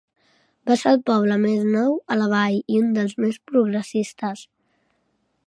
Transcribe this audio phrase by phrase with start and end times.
[0.69, 4.45] Va ser el poble més nou a la vall i un dels més progressistes.